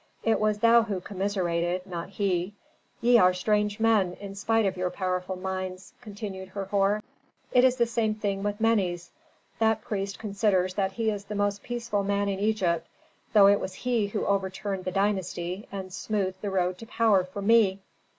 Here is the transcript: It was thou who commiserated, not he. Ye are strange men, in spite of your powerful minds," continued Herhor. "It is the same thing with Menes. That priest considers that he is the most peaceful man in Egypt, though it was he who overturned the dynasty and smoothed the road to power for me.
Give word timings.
It 0.23 0.39
was 0.39 0.57
thou 0.57 0.81
who 0.81 0.99
commiserated, 0.99 1.85
not 1.85 2.09
he. 2.09 2.55
Ye 3.01 3.19
are 3.19 3.35
strange 3.35 3.79
men, 3.79 4.13
in 4.13 4.33
spite 4.33 4.65
of 4.65 4.75
your 4.75 4.89
powerful 4.89 5.35
minds," 5.35 5.93
continued 6.01 6.49
Herhor. 6.49 7.03
"It 7.51 7.63
is 7.63 7.75
the 7.75 7.85
same 7.85 8.15
thing 8.15 8.41
with 8.41 8.59
Menes. 8.59 9.11
That 9.59 9.83
priest 9.83 10.17
considers 10.17 10.73
that 10.73 10.93
he 10.93 11.11
is 11.11 11.25
the 11.25 11.35
most 11.35 11.61
peaceful 11.61 12.03
man 12.03 12.29
in 12.29 12.39
Egypt, 12.39 12.87
though 13.33 13.45
it 13.47 13.59
was 13.59 13.75
he 13.75 14.07
who 14.07 14.25
overturned 14.25 14.85
the 14.85 14.91
dynasty 14.91 15.67
and 15.71 15.93
smoothed 15.93 16.41
the 16.41 16.49
road 16.49 16.79
to 16.79 16.87
power 16.87 17.23
for 17.23 17.43
me. 17.43 17.77